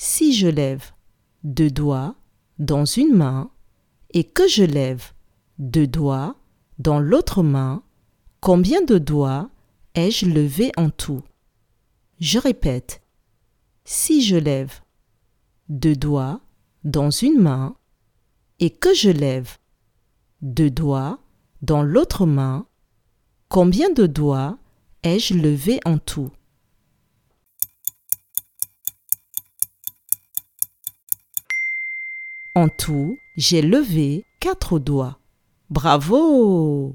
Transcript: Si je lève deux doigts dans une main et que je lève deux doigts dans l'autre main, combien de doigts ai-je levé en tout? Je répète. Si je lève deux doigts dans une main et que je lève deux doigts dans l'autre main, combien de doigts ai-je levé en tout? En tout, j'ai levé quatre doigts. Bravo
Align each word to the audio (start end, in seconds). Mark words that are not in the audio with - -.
Si 0.00 0.32
je 0.32 0.46
lève 0.46 0.92
deux 1.42 1.72
doigts 1.72 2.14
dans 2.60 2.84
une 2.84 3.16
main 3.16 3.50
et 4.10 4.22
que 4.22 4.46
je 4.46 4.62
lève 4.62 5.10
deux 5.58 5.88
doigts 5.88 6.36
dans 6.78 7.00
l'autre 7.00 7.42
main, 7.42 7.82
combien 8.40 8.80
de 8.80 8.98
doigts 8.98 9.50
ai-je 9.96 10.26
levé 10.26 10.70
en 10.76 10.90
tout? 10.90 11.24
Je 12.20 12.38
répète. 12.38 13.02
Si 13.84 14.22
je 14.22 14.36
lève 14.36 14.72
deux 15.68 15.96
doigts 15.96 16.42
dans 16.84 17.10
une 17.10 17.40
main 17.40 17.74
et 18.60 18.70
que 18.70 18.94
je 18.94 19.10
lève 19.10 19.58
deux 20.42 20.70
doigts 20.70 21.18
dans 21.60 21.82
l'autre 21.82 22.24
main, 22.24 22.68
combien 23.48 23.90
de 23.90 24.06
doigts 24.06 24.58
ai-je 25.02 25.34
levé 25.34 25.80
en 25.84 25.98
tout? 25.98 26.30
En 32.60 32.68
tout, 32.68 33.20
j'ai 33.36 33.62
levé 33.62 34.24
quatre 34.40 34.80
doigts. 34.80 35.20
Bravo 35.70 36.92